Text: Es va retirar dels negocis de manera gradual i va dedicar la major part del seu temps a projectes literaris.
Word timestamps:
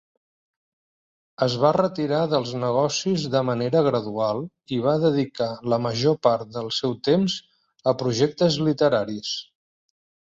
Es 1.47 1.55
va 1.63 1.69
retirar 1.75 2.21
dels 2.31 2.53
negocis 2.61 3.25
de 3.35 3.41
manera 3.49 3.83
gradual 3.87 4.41
i 4.77 4.79
va 4.85 4.93
dedicar 5.03 5.49
la 5.73 5.79
major 5.87 6.17
part 6.29 6.49
del 6.57 6.71
seu 6.79 6.95
temps 7.09 7.37
a 7.93 7.95
projectes 8.01 8.57
literaris. 8.69 9.35